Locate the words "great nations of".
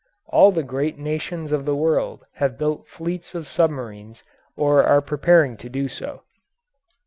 0.63-1.63